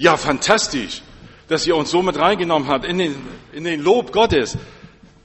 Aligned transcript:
Ja, 0.00 0.16
fantastisch, 0.16 1.02
dass 1.46 1.66
ihr 1.66 1.76
uns 1.76 1.90
so 1.90 2.00
mit 2.00 2.18
reingenommen 2.18 2.68
habt 2.70 2.86
in 2.86 2.96
den, 2.96 3.22
in 3.52 3.64
den 3.64 3.82
Lob 3.82 4.12
Gottes. 4.12 4.56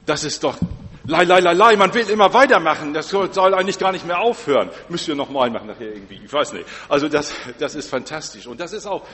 Das 0.05 0.25
ist 0.25 0.43
doch, 0.43 0.57
lei, 1.05 1.23
lei, 1.23 1.39
lei, 1.39 1.53
lei, 1.53 1.77
man 1.77 1.93
will 1.93 2.09
immer 2.09 2.33
weitermachen. 2.33 2.93
Das 2.93 3.07
soll, 3.07 3.53
eigentlich 3.53 3.79
gar 3.79 3.93
nicht 3.93 4.05
mehr 4.05 4.19
aufhören. 4.19 4.69
Müsst 4.89 5.07
ihr 5.07 5.15
nochmal 5.15 5.49
machen 5.49 5.67
nachher 5.67 5.93
irgendwie. 5.93 6.19
Ich 6.25 6.33
weiß 6.33 6.51
nicht. 6.51 6.65
Also 6.89 7.07
das, 7.07 7.33
das 7.57 7.75
ist 7.75 7.89
fantastisch. 7.89 8.47
Und 8.47 8.59
das 8.59 8.73
ist 8.73 8.85
auch 8.85 9.07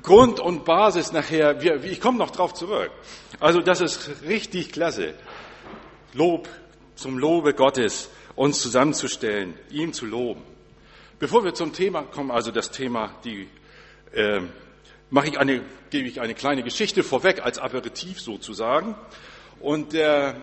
Grund 0.00 0.38
und 0.38 0.64
Basis 0.64 1.10
nachher. 1.10 1.60
Wir, 1.60 1.82
ich 1.82 2.00
komme 2.00 2.16
noch 2.16 2.30
drauf 2.30 2.54
zurück. 2.54 2.92
Also 3.40 3.60
das 3.60 3.80
ist 3.80 4.22
richtig 4.28 4.70
klasse. 4.70 5.14
Lob 6.12 6.48
zum 6.94 7.18
Lobe 7.18 7.52
Gottes 7.54 8.10
uns 8.36 8.62
zusammenzustellen, 8.62 9.54
ihm 9.70 9.92
zu 9.92 10.06
loben. 10.06 10.42
Bevor 11.18 11.42
wir 11.42 11.52
zum 11.52 11.72
Thema 11.72 12.02
kommen, 12.02 12.30
also 12.30 12.52
das 12.52 12.70
Thema, 12.70 13.10
die 13.24 13.48
äh, 14.12 14.42
mache 15.10 15.28
ich 15.28 15.38
eine, 15.38 15.62
gebe 15.90 16.08
ich 16.08 16.20
eine 16.20 16.34
kleine 16.34 16.62
Geschichte 16.62 17.02
vorweg 17.02 17.42
als 17.44 17.58
Aperitif 17.58 18.20
sozusagen. 18.20 18.94
Und 19.60 19.94
äh, 19.94 20.34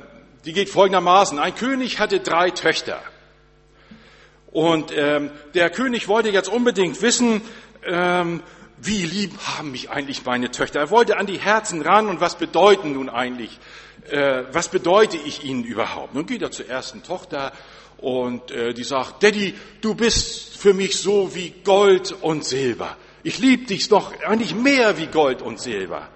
die 0.46 0.54
geht 0.54 0.70
folgendermaßen: 0.70 1.40
Ein 1.40 1.56
König 1.56 2.00
hatte 2.00 2.20
drei 2.20 2.52
Töchter. 2.52 3.02
Und 4.52 4.92
ähm, 4.96 5.32
der 5.54 5.70
König 5.70 6.08
wollte 6.08 6.30
jetzt 6.30 6.50
unbedingt 6.50 7.02
wissen, 7.02 7.42
ähm, 7.86 8.42
wie 8.78 9.04
lieb 9.06 9.32
haben 9.40 9.72
mich 9.72 9.90
eigentlich 9.90 10.24
meine 10.26 10.52
Töchter. 10.52 10.80
Er 10.80 10.90
wollte 10.90 11.18
an 11.18 11.26
die 11.26 11.40
Herzen 11.40 11.82
ran 11.82 12.08
und 12.08 12.22
was 12.22 12.38
bedeuten 12.38 12.94
nun 12.94 13.10
eigentlich, 13.10 13.60
äh, 14.10 14.44
was 14.52 14.70
bedeute 14.70 15.18
ich 15.18 15.44
ihnen 15.44 15.64
überhaupt? 15.64 16.14
Nun 16.14 16.26
geht 16.26 16.42
er 16.42 16.52
zur 16.52 16.68
ersten 16.68 17.04
Tochter 17.04 17.52
und 17.98 18.52
äh, 18.52 18.74
die 18.74 18.84
sagt, 18.84 19.24
Daddy, 19.24 19.56
du 19.82 19.96
bist 19.96 20.58
für 20.58 20.74
mich 20.74 20.98
so 20.98 21.34
wie 21.36 21.54
Gold 21.64 22.16
und 22.22 22.46
Silber. 22.46 22.96
Ich 23.28 23.40
liebe 23.40 23.66
dich 23.66 23.90
doch 23.90 24.18
eigentlich 24.22 24.56
mehr 24.56 24.98
wie 24.98 25.08
Gold 25.08 25.42
und 25.42 25.60
Silber. 25.60 26.08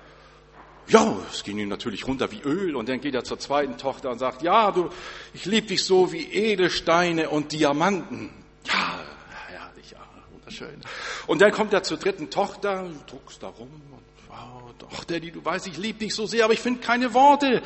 Ja, 0.87 1.17
es 1.29 1.43
ging 1.43 1.59
ihm 1.59 1.67
natürlich 1.67 2.07
runter 2.07 2.31
wie 2.31 2.39
Öl 2.39 2.73
und 2.73 2.87
dann 2.87 3.01
geht 3.01 3.13
er 3.13 3.25
zur 3.25 3.37
zweiten 3.37 3.77
Tochter 3.77 4.11
und 4.11 4.19
sagt, 4.19 4.43
ja, 4.43 4.71
du, 4.71 4.87
ich 5.33 5.43
liebe 5.43 5.67
dich 5.67 5.83
so 5.83 6.13
wie 6.13 6.23
Edelsteine 6.23 7.29
und 7.29 7.51
Diamanten. 7.51 8.29
Ja, 8.63 9.01
herrlich, 9.49 9.91
ja, 9.91 9.99
wunderschön. 10.31 10.79
Und 11.27 11.41
dann 11.41 11.51
kommt 11.51 11.73
er 11.73 11.83
zur 11.83 11.97
dritten 11.97 12.29
Tochter, 12.29 12.89
druckst 13.07 13.43
da 13.43 13.49
rum 13.49 13.81
und 13.91 14.29
wow, 14.29 14.71
doch, 14.79 15.03
Daddy, 15.03 15.31
du 15.31 15.43
weißt, 15.43 15.67
ich 15.67 15.75
liebe 15.75 15.99
dich 15.99 16.15
so 16.15 16.25
sehr, 16.25 16.45
aber 16.45 16.53
ich 16.53 16.61
finde 16.61 16.79
keine 16.79 17.13
Worte. 17.13 17.61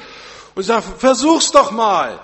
Und 0.55 0.63
sagt, 0.63 0.99
versuch's 0.99 1.51
doch 1.51 1.69
mal. 1.69 2.19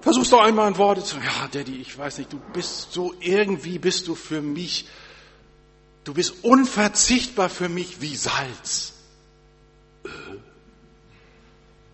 Versuch's 0.00 0.30
doch 0.30 0.44
einmal 0.44 0.68
ein 0.68 0.78
Worte 0.78 1.02
zu, 1.02 1.16
ja, 1.16 1.48
Daddy, 1.50 1.80
ich 1.80 1.98
weiß 1.98 2.18
nicht, 2.18 2.32
du 2.32 2.38
bist 2.52 2.92
so 2.92 3.14
irgendwie 3.18 3.80
bist 3.80 4.06
du 4.06 4.14
für 4.14 4.40
mich, 4.40 4.86
du 6.06 6.14
bist 6.14 6.44
unverzichtbar 6.44 7.50
für 7.50 7.68
mich 7.68 8.00
wie 8.00 8.16
Salz. 8.16 8.94
Äh, 10.04 10.08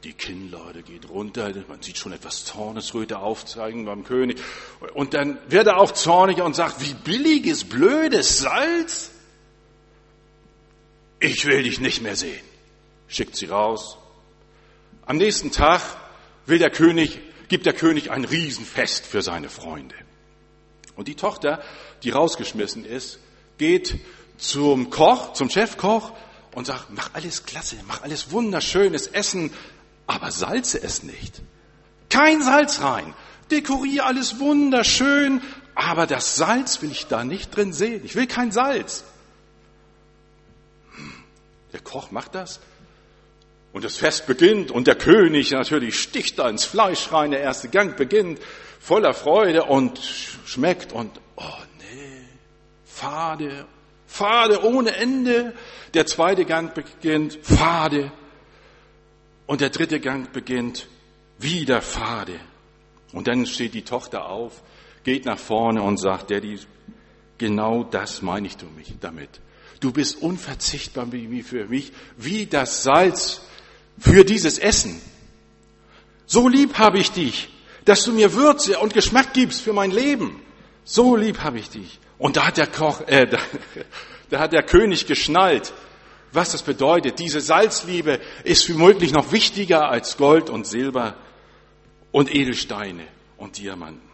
die 0.05 0.13
Kinnlade 0.13 0.83
geht 0.83 1.09
runter, 1.09 1.53
man 1.69 1.81
sieht 1.81 1.97
schon 1.97 2.13
etwas 2.13 2.45
Zornesröte 2.45 3.19
aufzeigen 3.19 3.85
beim 3.85 4.05
König. 4.05 4.39
Und 4.95 5.15
dann 5.15 5.39
wird 5.49 5.67
er 5.67 5.79
auch 5.79 5.93
zornig 5.93 6.43
und 6.43 6.55
sagt, 6.55 6.81
wie 6.81 6.93
billiges, 6.93 7.65
blödes 7.65 8.39
Salz? 8.39 9.11
Ich 11.19 11.47
will 11.47 11.63
dich 11.63 11.81
nicht 11.81 12.03
mehr 12.03 12.17
sehen. 12.17 12.45
Schickt 13.07 13.37
sie 13.37 13.47
raus. 13.47 13.97
Am 15.07 15.17
nächsten 15.17 15.53
Tag 15.53 15.81
will 16.47 16.59
der 16.59 16.71
König 16.71 17.21
gibt 17.49 17.65
der 17.65 17.75
König 17.75 18.11
ein 18.11 18.25
Riesenfest 18.25 19.07
für 19.07 19.23
seine 19.23 19.49
Freunde. 19.49 19.95
Und 20.97 21.09
die 21.09 21.15
Tochter, 21.15 21.63
die 22.03 22.11
rausgeschmissen 22.11 22.85
ist, 22.85 23.19
geht 23.59 23.99
zum 24.39 24.91
Koch, 24.91 25.35
zum 25.35 25.51
Chefkoch 25.51 26.13
und 26.55 26.67
sagt, 26.67 26.87
mach 26.91 27.15
alles 27.15 27.45
klasse, 27.45 27.77
mach 27.87 28.03
alles 28.03 28.31
wunderschönes 28.31 29.07
Essen, 29.07 29.53
aber 30.07 30.31
salze 30.31 30.83
es 30.83 31.03
nicht. 31.03 31.41
Kein 32.09 32.43
Salz 32.43 32.81
rein. 32.81 33.15
Dekoriere 33.51 34.05
alles 34.05 34.39
wunderschön, 34.39 35.41
aber 35.75 36.07
das 36.07 36.37
Salz 36.37 36.83
will 36.83 36.91
ich 36.91 37.07
da 37.07 37.25
nicht 37.25 37.55
drin 37.55 37.73
sehen. 37.73 38.03
Ich 38.05 38.15
will 38.15 38.27
kein 38.27 38.53
Salz. 38.53 39.05
Hm, 40.95 41.13
der 41.73 41.81
Koch 41.81 42.11
macht 42.11 42.35
das 42.35 42.61
und 43.73 43.85
das 43.85 43.97
Fest 43.97 44.27
beginnt 44.27 44.71
und 44.71 44.87
der 44.87 44.95
König 44.95 45.51
natürlich 45.51 46.01
sticht 46.01 46.39
da 46.39 46.49
ins 46.49 46.65
Fleisch 46.65 47.11
rein, 47.13 47.31
der 47.31 47.41
erste 47.41 47.69
Gang 47.69 47.97
beginnt 47.97 48.39
voller 48.81 49.15
Freude 49.15 49.65
und 49.65 49.99
schmeckt 49.99 50.93
und, 50.93 51.21
oh 51.37 51.43
fade, 53.03 53.67
fade 54.07 54.65
ohne 54.65 54.95
Ende. 54.97 55.55
Der 55.95 56.07
zweite 56.07 56.45
Gang 56.45 56.73
beginnt 56.75 57.39
fade 57.43 58.13
und 59.47 59.61
der 59.61 59.71
dritte 59.71 60.01
Gang 60.01 60.33
beginnt 60.33 60.87
wieder 61.39 61.83
fade. 61.83 62.39
Und 63.13 63.27
dann 63.27 63.47
steht 63.47 63.75
die 63.75 63.83
Tochter 63.83 64.27
auf, 64.27 64.63
geht 65.05 65.27
nach 65.27 65.39
vorne 65.39 65.83
und 65.83 65.99
sagt, 65.99 66.31
Daddy, 66.31 66.61
genau 67.39 67.83
das 67.83 68.23
meine 68.23 68.47
ich 68.47 68.57
damit. 69.01 69.41
Du 69.81 69.93
bist 69.93 70.23
unverzichtbar 70.23 71.11
wie 71.11 71.43
für 71.43 71.67
mich, 71.67 71.93
wie 72.17 72.47
das 72.47 72.85
Salz 72.85 73.43
für 73.99 74.25
dieses 74.25 74.59
Essen. 74.59 75.01
So 76.27 76.49
lieb 76.49 76.79
habe 76.79 76.99
ich 76.99 77.11
dich, 77.11 77.49
dass 77.85 78.05
du 78.05 78.13
mir 78.13 78.33
Würze 78.33 78.79
und 78.79 78.95
Geschmack 78.95 79.35
gibst 79.35 79.61
für 79.61 79.73
mein 79.73 79.91
Leben. 79.91 80.41
So 80.85 81.17
lieb 81.17 81.41
habe 81.41 81.59
ich 81.59 81.69
dich. 81.69 81.99
Und 82.23 82.37
da 82.37 82.47
hat 82.47 82.57
der 82.57 82.69
Koch, 82.69 83.01
äh, 83.09 83.27
da, 83.27 83.39
da 84.31 84.39
hat 84.39 84.53
der 84.53 84.63
König 84.63 85.09
geschnallt, 85.09 85.73
was 86.31 86.53
das 86.53 86.63
bedeutet. 86.63 87.19
Diese 87.19 87.41
Salzliebe 87.41 88.21
ist 88.45 88.73
womöglich 88.73 89.11
noch 89.13 89.33
wichtiger 89.33 89.89
als 89.89 90.17
Gold 90.19 90.49
und 90.49 90.65
Silber 90.65 91.17
und 92.13 92.33
Edelsteine 92.33 93.03
und 93.39 93.59
Diamanten. 93.59 94.09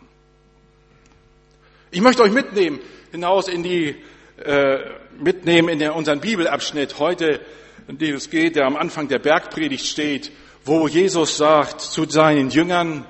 Ich 1.90 2.00
möchte 2.00 2.22
euch 2.22 2.32
mitnehmen 2.32 2.80
hinaus 3.12 3.46
in 3.46 3.62
die 3.62 3.94
äh, 4.42 4.78
mitnehmen 5.18 5.68
in 5.68 5.78
der, 5.78 5.94
unseren 5.94 6.20
Bibelabschnitt 6.20 6.98
heute 6.98 7.42
in 7.88 7.98
dem 7.98 8.14
es 8.14 8.30
geht, 8.30 8.56
der 8.56 8.64
am 8.64 8.76
Anfang 8.76 9.08
der 9.08 9.18
Bergpredigt 9.18 9.84
steht, 9.84 10.32
wo 10.64 10.88
Jesus 10.88 11.36
sagt 11.36 11.82
zu 11.82 12.06
seinen 12.06 12.48
Jüngern, 12.48 13.04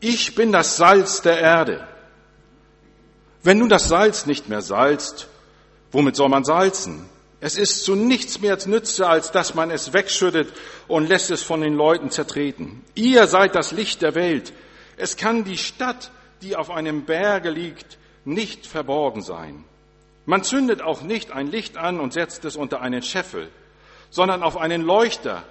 ich 0.00 0.34
bin 0.34 0.50
das 0.50 0.78
Salz 0.78 1.20
der 1.20 1.40
Erde. 1.40 1.86
Wenn 3.42 3.58
nun 3.58 3.68
das 3.68 3.88
Salz 3.88 4.26
nicht 4.26 4.48
mehr 4.48 4.62
salzt, 4.62 5.28
womit 5.92 6.16
soll 6.16 6.28
man 6.28 6.44
salzen? 6.44 7.08
Es 7.40 7.56
ist 7.56 7.84
zu 7.84 7.94
nichts 7.94 8.40
mehr 8.40 8.58
nütze, 8.66 9.08
als 9.08 9.32
dass 9.32 9.54
man 9.54 9.70
es 9.70 9.94
wegschüttet 9.94 10.52
und 10.88 11.08
lässt 11.08 11.30
es 11.30 11.42
von 11.42 11.62
den 11.62 11.74
Leuten 11.74 12.10
zertreten. 12.10 12.84
Ihr 12.94 13.26
seid 13.26 13.54
das 13.54 13.72
Licht 13.72 14.02
der 14.02 14.14
Welt. 14.14 14.52
Es 14.98 15.16
kann 15.16 15.44
die 15.44 15.56
Stadt, 15.56 16.10
die 16.42 16.54
auf 16.54 16.70
einem 16.70 17.06
Berge 17.06 17.48
liegt, 17.48 17.96
nicht 18.26 18.66
verborgen 18.66 19.22
sein. 19.22 19.64
Man 20.26 20.44
zündet 20.44 20.82
auch 20.82 21.00
nicht 21.00 21.32
ein 21.32 21.50
Licht 21.50 21.78
an 21.78 21.98
und 21.98 22.12
setzt 22.12 22.44
es 22.44 22.56
unter 22.56 22.82
einen 22.82 23.02
Scheffel, 23.02 23.48
sondern 24.10 24.42
auf 24.42 24.58
einen 24.58 24.82
Leuchter. 24.82 25.42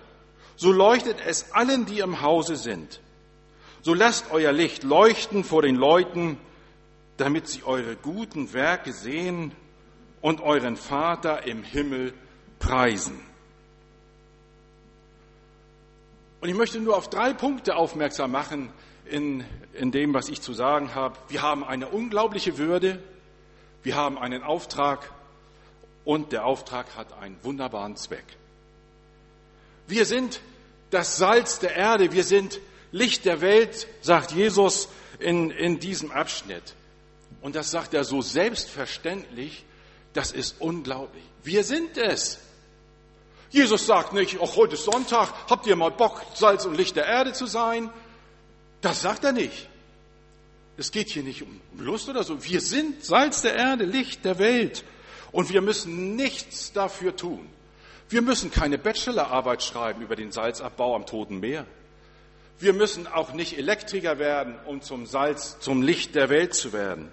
So 0.55 0.71
leuchtet 0.71 1.17
es 1.25 1.53
allen, 1.53 1.87
die 1.87 1.99
im 1.99 2.21
Hause 2.21 2.55
sind. 2.55 2.99
So 3.81 3.95
lasst 3.95 4.25
euer 4.31 4.51
Licht 4.51 4.83
leuchten 4.83 5.43
vor 5.43 5.63
den 5.63 5.75
Leuten, 5.75 6.37
damit 7.19 7.47
sie 7.47 7.63
eure 7.63 7.95
guten 7.95 8.53
Werke 8.53 8.93
sehen 8.93 9.51
und 10.21 10.41
euren 10.41 10.77
Vater 10.77 11.45
im 11.45 11.63
Himmel 11.63 12.13
preisen. 12.59 13.19
Und 16.41 16.47
ich 16.47 16.55
möchte 16.55 16.79
nur 16.79 16.95
auf 16.95 17.09
drei 17.09 17.33
Punkte 17.33 17.75
aufmerksam 17.75 18.31
machen 18.31 18.71
in, 19.05 19.43
in 19.73 19.91
dem, 19.91 20.13
was 20.13 20.29
ich 20.29 20.41
zu 20.41 20.53
sagen 20.53 20.95
habe. 20.95 21.17
Wir 21.27 21.41
haben 21.41 21.65
eine 21.65 21.89
unglaubliche 21.89 22.57
Würde, 22.57 23.03
wir 23.83 23.95
haben 23.95 24.17
einen 24.17 24.41
Auftrag 24.41 25.11
und 26.05 26.31
der 26.31 26.45
Auftrag 26.45 26.95
hat 26.95 27.11
einen 27.19 27.37
wunderbaren 27.43 27.97
Zweck. 27.97 28.25
Wir 29.87 30.05
sind 30.05 30.39
das 30.91 31.17
Salz 31.17 31.59
der 31.59 31.75
Erde, 31.75 32.13
wir 32.13 32.23
sind 32.23 32.61
Licht 32.91 33.25
der 33.25 33.41
Welt, 33.41 33.87
sagt 34.01 34.31
Jesus 34.31 34.87
in, 35.19 35.51
in 35.51 35.79
diesem 35.79 36.11
Abschnitt. 36.11 36.75
Und 37.41 37.55
das 37.55 37.71
sagt 37.71 37.93
er 37.93 38.03
so 38.03 38.21
selbstverständlich, 38.21 39.65
das 40.13 40.31
ist 40.31 40.55
unglaublich. 40.59 41.23
Wir 41.43 41.63
sind 41.63 41.97
es. 41.97 42.39
Jesus 43.49 43.85
sagt 43.85 44.13
nicht, 44.13 44.39
auch 44.39 44.55
heute 44.55 44.75
ist 44.75 44.85
Sonntag, 44.85 45.33
habt 45.49 45.65
ihr 45.65 45.75
mal 45.75 45.91
Bock, 45.91 46.21
Salz 46.35 46.65
und 46.65 46.75
Licht 46.75 46.95
der 46.95 47.05
Erde 47.05 47.33
zu 47.33 47.47
sein? 47.47 47.89
Das 48.81 49.01
sagt 49.01 49.23
er 49.23 49.31
nicht. 49.31 49.67
Es 50.77 50.91
geht 50.91 51.09
hier 51.09 51.23
nicht 51.23 51.41
um 51.41 51.59
Lust 51.77 52.07
oder 52.07 52.23
so. 52.23 52.43
Wir 52.43 52.61
sind 52.61 53.03
Salz 53.03 53.41
der 53.41 53.55
Erde, 53.55 53.85
Licht 53.85 54.23
der 54.23 54.39
Welt. 54.39 54.83
Und 55.31 55.49
wir 55.49 55.61
müssen 55.61 56.15
nichts 56.15 56.71
dafür 56.71 57.15
tun. 57.15 57.49
Wir 58.07 58.21
müssen 58.21 58.49
keine 58.49 58.77
Bachelorarbeit 58.77 59.61
schreiben 59.61 60.01
über 60.01 60.15
den 60.15 60.31
Salzabbau 60.31 60.95
am 60.95 61.05
Toten 61.05 61.39
Meer. 61.39 61.65
Wir 62.59 62.73
müssen 62.73 63.07
auch 63.07 63.33
nicht 63.33 63.57
Elektriker 63.57 64.19
werden, 64.19 64.55
um 64.65 64.81
zum 64.81 65.05
Salz, 65.05 65.59
zum 65.59 65.81
Licht 65.81 66.15
der 66.15 66.29
Welt 66.29 66.53
zu 66.53 66.73
werden. 66.73 67.11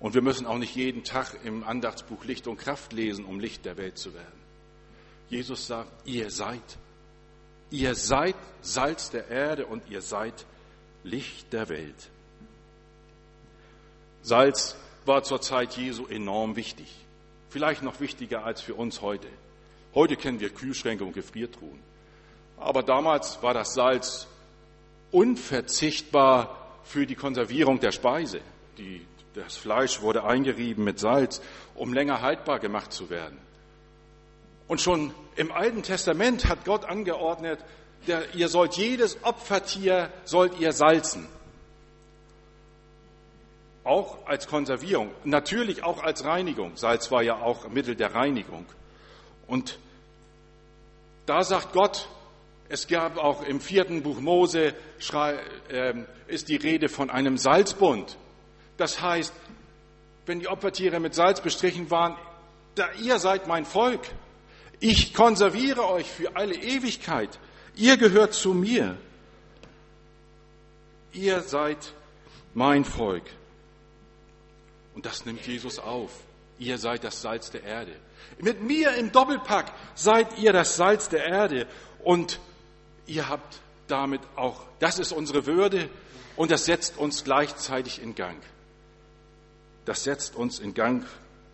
Und 0.00 0.14
wir 0.14 0.22
müssen 0.22 0.46
auch 0.46 0.58
nicht 0.58 0.76
jeden 0.76 1.02
Tag 1.02 1.36
im 1.44 1.64
Andachtsbuch 1.64 2.24
Licht 2.24 2.46
und 2.46 2.56
Kraft 2.56 2.92
lesen, 2.92 3.24
um 3.24 3.40
Licht 3.40 3.64
der 3.64 3.76
Welt 3.76 3.98
zu 3.98 4.14
werden. 4.14 4.38
Jesus 5.28 5.66
sagt, 5.66 5.90
ihr 6.06 6.30
seid. 6.30 6.62
Ihr 7.70 7.94
seid 7.94 8.36
Salz 8.62 9.10
der 9.10 9.28
Erde 9.28 9.66
und 9.66 9.82
ihr 9.90 10.00
seid 10.00 10.46
Licht 11.02 11.52
der 11.52 11.68
Welt. 11.68 12.10
Salz 14.22 14.76
war 15.04 15.22
zur 15.22 15.40
Zeit 15.40 15.76
Jesu 15.76 16.06
enorm 16.06 16.56
wichtig. 16.56 16.94
Vielleicht 17.50 17.82
noch 17.82 18.00
wichtiger 18.00 18.44
als 18.44 18.60
für 18.60 18.74
uns 18.74 19.00
heute. 19.00 19.28
Heute 19.94 20.16
kennen 20.16 20.40
wir 20.40 20.50
Kühlschränke 20.50 21.04
und 21.04 21.14
Gefriertruhen. 21.14 21.80
Aber 22.58 22.82
damals 22.82 23.42
war 23.42 23.54
das 23.54 23.74
Salz 23.74 24.28
unverzichtbar 25.10 26.78
für 26.84 27.06
die 27.06 27.14
Konservierung 27.14 27.80
der 27.80 27.92
Speise. 27.92 28.40
Die, 28.76 29.06
das 29.34 29.56
Fleisch 29.56 30.00
wurde 30.00 30.24
eingerieben 30.24 30.84
mit 30.84 30.98
Salz, 30.98 31.40
um 31.74 31.92
länger 31.92 32.20
haltbar 32.22 32.58
gemacht 32.58 32.92
zu 32.92 33.10
werden. 33.10 33.38
Und 34.66 34.80
schon 34.80 35.14
im 35.36 35.50
Alten 35.52 35.82
Testament 35.82 36.48
hat 36.48 36.64
Gott 36.64 36.84
angeordnet, 36.84 37.60
der, 38.06 38.34
ihr 38.34 38.48
sollt 38.48 38.74
jedes 38.74 39.22
Opfertier 39.24 40.10
sollt 40.24 40.58
ihr 40.60 40.72
salzen. 40.72 41.26
Auch 43.84 44.26
als 44.26 44.46
Konservierung, 44.46 45.10
natürlich 45.24 45.82
auch 45.82 46.02
als 46.02 46.24
Reinigung. 46.24 46.76
Salz 46.76 47.10
war 47.10 47.22
ja 47.22 47.36
auch 47.36 47.68
Mittel 47.68 47.96
der 47.96 48.14
Reinigung. 48.14 48.66
Und 49.46 49.78
da 51.24 51.42
sagt 51.42 51.72
Gott, 51.72 52.08
es 52.68 52.86
gab 52.86 53.16
auch 53.16 53.42
im 53.42 53.60
vierten 53.60 54.02
Buch 54.02 54.20
Mose, 54.20 54.74
ähm, 55.70 56.06
ist 56.26 56.50
die 56.50 56.56
Rede 56.56 56.90
von 56.90 57.08
einem 57.08 57.38
Salzbund. 57.38 58.18
Das 58.78 59.02
heißt, 59.02 59.34
wenn 60.24 60.40
die 60.40 60.48
Opfertiere 60.48 61.00
mit 61.00 61.14
Salz 61.14 61.42
bestrichen 61.42 61.90
waren, 61.90 62.16
da 62.74 62.90
ihr 62.92 63.18
seid 63.18 63.46
mein 63.46 63.66
Volk. 63.66 64.00
Ich 64.80 65.12
konserviere 65.12 65.86
euch 65.88 66.06
für 66.06 66.36
alle 66.36 66.54
Ewigkeit. 66.54 67.38
Ihr 67.74 67.96
gehört 67.96 68.32
zu 68.32 68.54
mir. 68.54 68.96
Ihr 71.12 71.40
seid 71.42 71.92
mein 72.54 72.84
Volk. 72.84 73.24
Und 74.94 75.06
das 75.06 75.26
nimmt 75.26 75.46
Jesus 75.46 75.78
auf. 75.78 76.10
Ihr 76.58 76.78
seid 76.78 77.04
das 77.04 77.20
Salz 77.20 77.50
der 77.50 77.64
Erde. 77.64 77.92
Mit 78.40 78.62
mir 78.62 78.94
im 78.94 79.10
Doppelpack 79.10 79.72
seid 79.94 80.38
ihr 80.38 80.52
das 80.52 80.76
Salz 80.76 81.08
der 81.08 81.24
Erde. 81.24 81.66
Und 82.04 82.38
ihr 83.06 83.28
habt 83.28 83.58
damit 83.88 84.20
auch, 84.36 84.60
das 84.78 84.98
ist 84.98 85.12
unsere 85.12 85.46
Würde 85.46 85.88
und 86.36 86.50
das 86.50 86.66
setzt 86.66 86.98
uns 86.98 87.24
gleichzeitig 87.24 88.00
in 88.02 88.14
Gang. 88.14 88.40
Das 89.88 90.04
setzt 90.04 90.36
uns 90.36 90.58
in 90.58 90.74
Gang, 90.74 91.06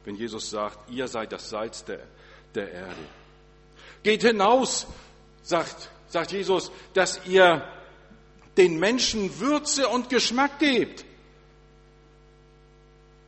wenn 0.04 0.16
Jesus 0.16 0.50
sagt, 0.50 0.90
ihr 0.90 1.06
seid 1.06 1.30
das 1.30 1.50
Salz 1.50 1.84
der, 1.84 2.00
der 2.52 2.72
Erde. 2.72 3.00
Geht 4.02 4.22
hinaus, 4.22 4.88
sagt, 5.44 5.88
sagt 6.08 6.32
Jesus, 6.32 6.72
dass 6.94 7.24
ihr 7.26 7.64
den 8.56 8.80
Menschen 8.80 9.38
Würze 9.38 9.86
und 9.86 10.08
Geschmack 10.08 10.58
gebt. 10.58 11.04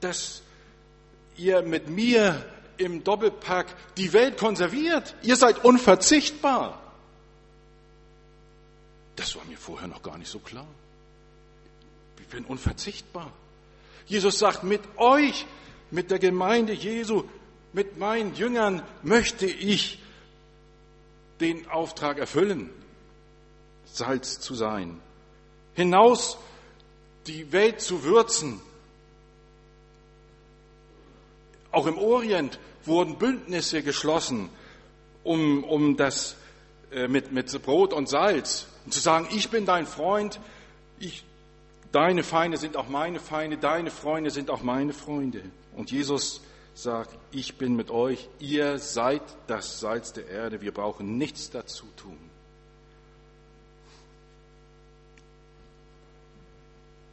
Dass 0.01 0.43
ihr 1.37 1.63
mit 1.63 1.89
mir 1.89 2.45
im 2.77 3.05
Doppelpack 3.05 3.77
die 3.97 4.13
Welt 4.13 4.37
konserviert. 4.37 5.15
Ihr 5.23 5.37
seid 5.37 5.65
unverzichtbar. 5.65 6.83
Das 9.15 9.37
war 9.37 9.45
mir 9.45 9.57
vorher 9.57 9.87
noch 9.87 10.03
gar 10.03 10.19
nicht 10.19 10.33
so 10.33 10.41
klar. 10.41 10.67
Ich 12.19 12.27
bin 12.27 12.45
unverzichtbar. 12.45 13.33
Jesus 14.07 14.39
sagt, 14.39 14.63
mit 14.63 14.83
euch, 14.97 15.47
mit 15.91 16.11
der 16.11 16.19
Gemeinde 16.19 16.73
Jesu, 16.73 17.25
mit 17.73 17.99
meinen 17.99 18.35
Jüngern 18.35 18.83
möchte 19.03 19.47
ich 19.47 20.01
den 21.41 21.69
Auftrag 21.69 22.19
erfüllen, 22.19 22.71
Salz 23.85 24.41
zu 24.41 24.55
sein, 24.55 25.01
hinaus 25.75 26.39
die 27.27 27.53
Welt 27.53 27.81
zu 27.81 28.05
würzen. 28.05 28.61
Auch 31.71 31.87
im 31.87 31.99
Orient 31.99 32.59
wurden 32.85 33.19
Bündnisse 33.19 33.83
geschlossen, 33.83 34.49
um, 35.25 35.65
um 35.65 35.97
das 35.97 36.37
äh, 36.91 37.09
mit, 37.09 37.33
mit 37.33 37.51
Brot 37.63 37.93
und 37.93 38.09
Salz 38.09 38.69
und 38.85 38.93
zu 38.93 39.01
sagen, 39.01 39.29
ich 39.33 39.51
bin 39.51 39.67
dein 39.67 39.87
Freund, 39.87 40.41
ich, 40.99 41.25
deine 41.97 42.23
Feinde 42.23 42.59
sind 42.59 42.77
auch 42.77 42.91
meine 42.91 43.19
Feinde, 43.19 43.57
deine 43.57 43.91
Freunde 43.91 44.31
sind 44.31 44.51
auch 44.51 44.63
meine 44.63 44.93
Freunde. 44.93 45.41
Und 45.75 45.91
Jesus 45.91 46.43
sagt, 46.75 47.17
ich 47.31 47.57
bin 47.57 47.75
mit 47.75 47.91
euch, 47.91 48.29
ihr 48.39 48.79
seid 48.79 49.23
das 49.47 49.81
Salz 49.81 50.13
der 50.13 50.29
Erde, 50.29 50.61
wir 50.61 50.75
brauchen 50.75 51.17
nichts 51.17 51.51
dazu 51.51 51.87
tun. 51.97 52.19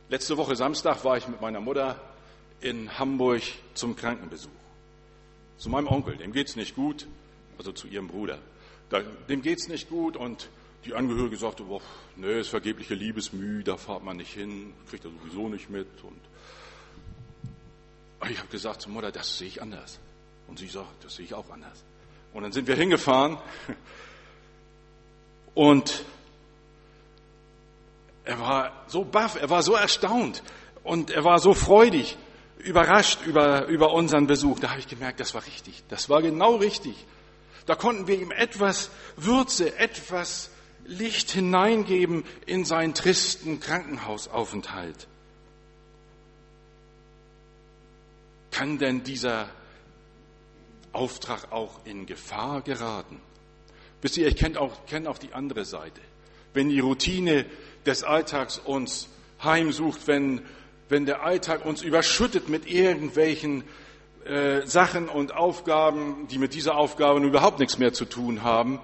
Letzte 0.10 0.36
Woche 0.36 0.58
Samstag 0.58 1.06
war 1.06 1.16
ich 1.16 1.30
mit 1.30 1.40
meiner 1.40 1.62
Mutter 1.62 1.98
in 2.60 3.00
Hamburg 3.00 3.42
zum 3.76 3.96
Krankenbesuch. 3.96 4.52
Zu 5.60 5.70
meinem 5.70 5.88
Onkel, 5.88 6.18
dem 6.18 6.34
geht's 6.34 6.58
nicht 6.58 6.76
gut, 6.76 7.08
also 7.58 7.72
zu 7.72 7.88
ihrem 7.88 8.10
Bruder. 8.10 8.38
Dem 9.30 9.42
geht's 9.42 9.70
nicht 9.70 9.88
gut 9.88 10.18
und 10.18 10.50
die 10.86 10.94
Angehörige 10.94 11.38
sagte, 11.38 11.64
boah, 11.64 11.82
nee, 12.16 12.40
ist 12.40 12.50
vergebliche 12.50 12.94
Liebesmüh, 12.94 13.64
da 13.64 13.78
fahrt 13.78 14.04
man 14.04 14.18
nicht 14.18 14.34
hin, 14.34 14.74
kriegt 14.90 15.06
er 15.06 15.12
sowieso 15.12 15.50
nicht 15.50 15.70
mit. 15.70 15.88
Und 16.04 16.20
ich 18.30 18.38
habe 18.38 18.50
gesagt 18.50 18.82
zur 18.82 18.92
Mutter, 18.92 19.12
das 19.12 19.38
sehe 19.38 19.48
ich 19.48 19.62
anders. 19.62 20.00
Und 20.48 20.60
sie 20.60 20.68
sagt, 20.68 21.04
das 21.04 21.16
sehe 21.16 21.26
ich 21.26 21.34
auch 21.34 21.50
anders. 21.50 21.84
Und 22.34 22.44
dann 22.44 22.52
sind 22.52 22.68
wir 22.68 22.76
hingefahren 22.76 23.38
und 25.54 26.04
er 28.26 28.40
war 28.40 28.84
so 28.88 29.04
baff, 29.04 29.36
er 29.36 29.50
war 29.50 29.62
so 29.62 29.74
erstaunt 29.74 30.42
und 30.84 31.12
er 31.12 31.24
war 31.24 31.40
so 31.40 31.54
freudig, 31.54 32.18
überrascht 32.58 33.20
über, 33.26 33.68
über 33.68 33.94
unseren 33.94 34.28
Besuch. 34.28 34.60
Da 34.60 34.72
habe 34.72 34.80
ich 34.80 34.88
gemerkt, 34.88 35.20
das 35.20 35.34
war 35.34 35.46
richtig, 35.46 35.84
das 35.90 36.10
war 36.10 36.22
genau 36.22 36.56
richtig. 36.56 36.96
Da 37.66 37.76
konnten 37.76 38.08
wir 38.08 38.20
ihm 38.20 38.32
etwas 38.32 38.90
Würze, 39.16 39.78
etwas 39.78 40.50
Licht 40.86 41.32
hineingeben 41.32 42.24
in 42.46 42.66
seinen 42.66 42.94
tristen 42.94 43.60
Krankenhausaufenthalt. 43.60 45.08
Kann 48.52 48.78
denn 48.78 49.04
dieser 49.04 49.50
Auftrag 50.92 51.52
auch 51.52 51.80
in 51.86 52.06
Gefahr 52.06 52.62
geraten? 52.62 53.20
Wisst 54.02 54.18
ihr, 54.18 54.28
ich 54.28 54.36
kenne 54.36 54.60
auch, 54.60 54.86
kenn 54.86 55.08
auch 55.08 55.18
die 55.18 55.34
andere 55.34 55.66
Seite. 55.66 56.02
Wenn 56.54 56.70
die 56.70 56.82
Routine 56.82 57.46
des 57.86 58.04
Alltags 58.04 58.60
uns 58.60 59.10
heimsucht, 59.42 60.08
wenn, 60.08 60.42
wenn 60.90 61.06
der 61.06 61.24
Alltag 61.24 61.66
uns 61.66 61.82
überschüttet 61.82 62.50
mit 62.50 62.68
irgendwelchen 62.68 63.64
äh, 64.26 64.68
Sachen 64.68 65.10
und 65.10 65.34
Aufgaben, 65.34 66.28
die 66.30 66.38
mit 66.38 66.54
dieser 66.54 66.76
Aufgabe 66.78 67.26
überhaupt 67.26 67.60
nichts 67.60 67.78
mehr 67.78 67.94
zu 67.94 68.06
tun 68.06 68.44
haben, 68.44 68.80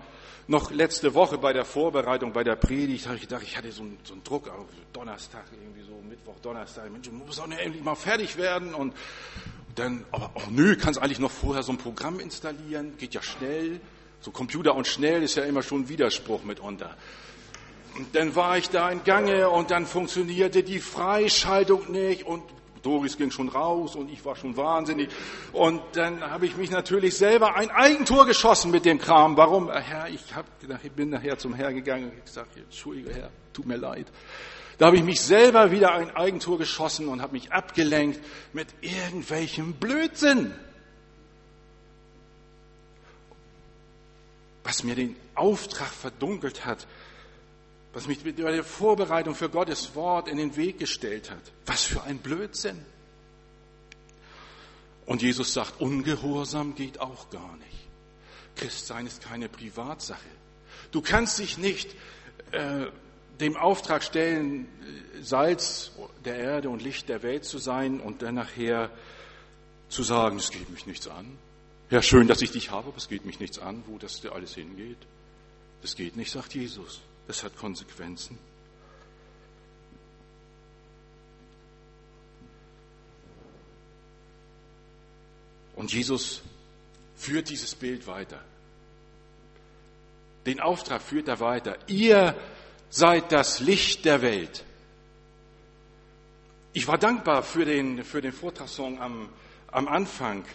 noch 0.49 0.71
letzte 0.71 1.13
Woche 1.13 1.37
bei 1.37 1.53
der 1.53 1.63
Vorbereitung, 1.63 2.33
bei 2.33 2.43
der 2.43 2.55
Predigt, 2.55 3.05
habe 3.05 3.17
ich 3.17 3.21
gedacht, 3.21 3.43
ich 3.43 3.55
hatte 3.55 3.71
so 3.71 3.83
einen, 3.83 3.99
so 4.03 4.13
einen 4.13 4.23
Druck 4.23 4.49
auf 4.49 4.65
Donnerstag, 4.91 5.45
irgendwie 5.51 5.83
so 5.83 6.01
Mittwoch, 6.09 6.39
Donnerstag, 6.41 6.91
Mensch, 6.91 7.09
muss 7.11 7.39
auch 7.39 7.47
endlich 7.47 7.83
mal 7.83 7.95
fertig 7.95 8.35
werden 8.35 8.73
und 8.73 8.95
dann, 9.75 10.05
aber 10.11 10.31
oh 10.33 10.41
nö, 10.49 10.75
kannst 10.75 10.99
eigentlich 10.99 11.19
noch 11.19 11.29
vorher 11.29 11.61
so 11.61 11.71
ein 11.71 11.77
Programm 11.77 12.19
installieren, 12.19 12.97
geht 12.97 13.13
ja 13.13 13.21
schnell. 13.21 13.79
So 14.21 14.31
Computer 14.31 14.75
und 14.75 14.87
schnell 14.87 15.21
ist 15.21 15.35
ja 15.35 15.43
immer 15.43 15.61
schon 15.61 15.81
ein 15.81 15.89
Widerspruch 15.89 16.43
mitunter. 16.43 16.97
Und 17.95 18.15
dann 18.15 18.35
war 18.35 18.57
ich 18.57 18.69
da 18.69 18.89
in 18.89 19.03
Gange 19.03 19.49
und 19.49 19.69
dann 19.69 19.85
funktionierte 19.85 20.63
die 20.63 20.79
Freischaltung 20.79 21.91
nicht 21.91 22.23
und 22.25 22.41
Doris 22.81 23.17
ging 23.17 23.31
schon 23.31 23.49
raus 23.49 23.95
und 23.95 24.11
ich 24.11 24.23
war 24.25 24.35
schon 24.35 24.55
wahnsinnig. 24.57 25.09
Und 25.51 25.81
dann 25.93 26.21
habe 26.21 26.45
ich 26.45 26.57
mich 26.57 26.71
natürlich 26.71 27.17
selber 27.17 27.55
ein 27.55 27.71
Eigentor 27.71 28.25
geschossen 28.25 28.71
mit 28.71 28.85
dem 28.85 28.99
Kram. 28.99 29.37
Warum? 29.37 29.69
Äh, 29.69 29.81
Herr, 29.81 30.09
ich, 30.09 30.35
hab, 30.35 30.45
ich 30.83 30.91
bin 30.91 31.09
nachher 31.09 31.37
zum 31.37 31.53
Herr 31.53 31.73
gegangen 31.73 32.11
und 32.11 32.25
gesagt, 32.25 32.57
Entschuldige 32.57 33.13
Herr, 33.13 33.29
tut 33.53 33.65
mir 33.65 33.77
leid. 33.77 34.07
Da 34.79 34.85
habe 34.85 34.95
ich 34.95 35.03
mich 35.03 35.19
selber 35.19 35.71
wieder 35.71 35.93
ein 35.93 36.15
Eigentor 36.15 36.57
geschossen 36.57 37.09
und 37.09 37.21
habe 37.21 37.33
mich 37.33 37.51
abgelenkt 37.51 38.21
mit 38.53 38.67
irgendwelchem 38.79 39.73
Blödsinn. 39.73 40.53
Was 44.63 44.83
mir 44.83 44.95
den 44.95 45.17
Auftrag 45.35 45.89
verdunkelt 45.89 46.65
hat, 46.65 46.87
was 47.99 48.07
mich 48.07 48.23
bei 48.23 48.31
der 48.31 48.63
Vorbereitung 48.63 49.35
für 49.35 49.49
Gottes 49.49 49.93
Wort 49.93 50.29
in 50.29 50.37
den 50.37 50.55
Weg 50.55 50.79
gestellt 50.79 51.29
hat. 51.29 51.41
Was 51.65 51.83
für 51.83 52.01
ein 52.03 52.19
Blödsinn. 52.19 52.79
Und 55.05 55.21
Jesus 55.21 55.53
sagt, 55.53 55.81
Ungehorsam 55.81 56.75
geht 56.75 57.01
auch 57.01 57.29
gar 57.29 57.57
nicht. 57.57 57.87
Christsein 58.55 59.05
ist 59.05 59.21
keine 59.21 59.49
Privatsache. 59.49 60.29
Du 60.91 61.01
kannst 61.01 61.39
dich 61.39 61.57
nicht 61.57 61.93
äh, 62.51 62.85
dem 63.41 63.57
Auftrag 63.57 64.01
stellen, 64.01 64.69
Salz 65.21 65.91
der 66.23 66.37
Erde 66.37 66.69
und 66.69 66.81
Licht 66.81 67.09
der 67.09 67.21
Welt 67.21 67.43
zu 67.43 67.57
sein 67.57 67.99
und 67.99 68.21
dann 68.21 68.35
nachher 68.35 68.91
zu 69.89 70.03
sagen, 70.03 70.37
es 70.37 70.51
geht 70.51 70.69
mich 70.69 70.85
nichts 70.85 71.09
an. 71.09 71.37
Ja, 71.89 72.01
schön, 72.01 72.29
dass 72.29 72.41
ich 72.41 72.51
dich 72.51 72.71
habe, 72.71 72.87
aber 72.87 72.97
es 72.97 73.09
geht 73.09 73.25
mich 73.25 73.41
nichts 73.41 73.59
an, 73.59 73.83
wo 73.87 73.97
das 73.97 74.21
dir 74.21 74.31
alles 74.31 74.55
hingeht. 74.55 74.99
Das 75.81 75.97
geht 75.97 76.15
nicht, 76.15 76.31
sagt 76.31 76.55
Jesus. 76.55 77.01
Das 77.29 77.43
hat 77.43 77.55
Konsequenzen. 77.55 78.39
Und 85.75 85.93
Jesus 85.93 86.41
führt 87.15 87.51
dieses 87.51 87.75
Bild 87.75 88.07
weiter. 88.07 88.43
Den 90.47 90.59
Auftrag 90.59 91.03
führt 91.03 91.27
er 91.27 91.39
weiter. 91.39 91.77
Ihr 91.85 92.35
seid 92.89 93.31
das 93.31 93.59
Licht 93.59 94.05
der 94.05 94.23
Welt. 94.23 94.63
Ich 96.73 96.87
war 96.87 96.97
dankbar 96.97 97.43
für 97.43 97.63
den, 97.63 98.03
für 98.05 98.21
den 98.21 98.31
Vortragssong 98.31 98.99
am, 98.99 99.29
am 99.67 99.87
Anfang. 99.87 100.45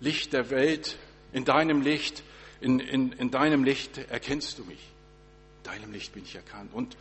Licht 0.00 0.34
der 0.34 0.50
Welt, 0.50 0.98
in 1.32 1.46
deinem 1.46 1.80
Licht, 1.80 2.22
in, 2.60 2.80
in, 2.80 3.12
in 3.12 3.30
deinem 3.30 3.64
Licht 3.64 3.96
erkennst 3.96 4.58
du 4.58 4.64
mich. 4.64 4.92
In 5.66 5.72
deinem 5.72 5.92
Licht 5.92 6.12
bin 6.12 6.22
ich 6.22 6.36
erkannt. 6.36 6.72
Und 6.72 6.96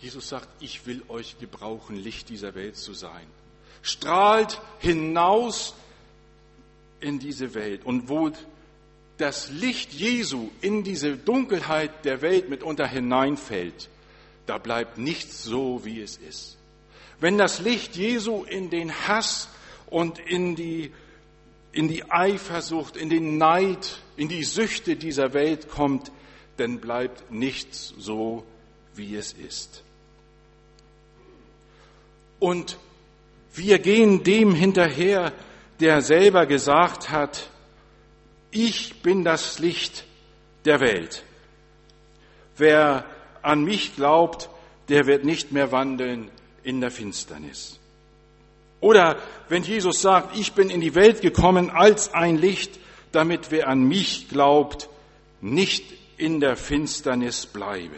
Jesus 0.00 0.30
sagt, 0.30 0.48
ich 0.60 0.86
will 0.86 1.02
euch 1.08 1.38
gebrauchen, 1.38 1.96
Licht 1.96 2.30
dieser 2.30 2.54
Welt 2.54 2.76
zu 2.76 2.94
sein. 2.94 3.26
Strahlt 3.82 4.58
hinaus 4.78 5.74
in 7.00 7.18
diese 7.18 7.52
Welt. 7.52 7.84
Und 7.84 8.08
wo 8.08 8.30
das 9.18 9.50
Licht 9.50 9.92
Jesu 9.92 10.50
in 10.62 10.82
diese 10.82 11.18
Dunkelheit 11.18 12.06
der 12.06 12.22
Welt 12.22 12.48
mitunter 12.48 12.86
hineinfällt, 12.86 13.90
da 14.46 14.56
bleibt 14.56 14.96
nichts 14.96 15.44
so, 15.44 15.84
wie 15.84 16.00
es 16.00 16.16
ist. 16.16 16.56
Wenn 17.20 17.36
das 17.36 17.60
Licht 17.60 17.96
Jesu 17.96 18.44
in 18.44 18.70
den 18.70 18.92
Hass 19.06 19.48
und 19.86 20.18
in 20.18 20.56
die, 20.56 20.90
in 21.72 21.88
die 21.88 22.10
Eifersucht, 22.10 22.96
in 22.96 23.10
den 23.10 23.36
Neid, 23.36 23.98
in 24.16 24.28
die 24.28 24.44
Süchte 24.44 24.96
dieser 24.96 25.34
Welt 25.34 25.68
kommt, 25.68 26.10
dann 26.56 26.78
bleibt 26.78 27.30
nichts 27.30 27.94
so, 27.98 28.44
wie 28.94 29.16
es 29.16 29.32
ist. 29.32 29.82
Und 32.38 32.78
wir 33.54 33.78
gehen 33.78 34.22
dem 34.22 34.54
hinterher, 34.54 35.32
der 35.80 36.02
selber 36.02 36.46
gesagt 36.46 37.10
hat, 37.10 37.48
ich 38.50 39.02
bin 39.02 39.24
das 39.24 39.58
Licht 39.58 40.04
der 40.64 40.80
Welt. 40.80 41.24
Wer 42.56 43.04
an 43.42 43.64
mich 43.64 43.96
glaubt, 43.96 44.48
der 44.88 45.06
wird 45.06 45.24
nicht 45.24 45.52
mehr 45.52 45.72
wandeln 45.72 46.30
in 46.62 46.80
der 46.80 46.90
Finsternis. 46.90 47.78
Oder 48.80 49.16
wenn 49.48 49.62
Jesus 49.62 50.02
sagt, 50.02 50.36
ich 50.36 50.52
bin 50.52 50.70
in 50.70 50.80
die 50.80 50.94
Welt 50.94 51.20
gekommen 51.20 51.70
als 51.70 52.12
ein 52.12 52.36
Licht, 52.36 52.78
damit 53.12 53.50
wer 53.50 53.68
an 53.68 53.82
mich 53.84 54.28
glaubt, 54.28 54.88
nicht 55.40 55.84
in 56.16 56.40
der 56.40 56.56
Finsternis 56.56 57.46
bleibe. 57.46 57.96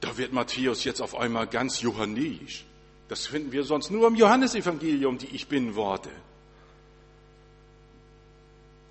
Da 0.00 0.16
wird 0.16 0.32
Matthäus 0.32 0.84
jetzt 0.84 1.00
auf 1.00 1.16
einmal 1.16 1.46
ganz 1.46 1.80
johannisch. 1.80 2.64
Das 3.08 3.26
finden 3.26 3.52
wir 3.52 3.64
sonst 3.64 3.90
nur 3.90 4.08
im 4.08 4.14
Johannesevangelium, 4.14 5.18
die 5.18 5.34
Ich 5.34 5.48
bin 5.48 5.76
Worte. 5.76 6.10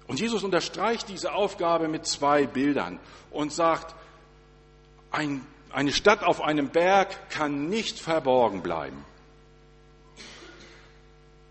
Und 0.07 0.19
Jesus 0.19 0.43
unterstreicht 0.43 1.09
diese 1.09 1.33
Aufgabe 1.33 1.87
mit 1.87 2.05
zwei 2.05 2.45
Bildern 2.45 2.99
und 3.31 3.51
sagt, 3.51 3.95
ein, 5.11 5.45
eine 5.71 5.91
Stadt 5.91 6.23
auf 6.23 6.41
einem 6.41 6.69
Berg 6.69 7.29
kann 7.29 7.69
nicht 7.69 7.99
verborgen 7.99 8.61
bleiben. 8.61 9.05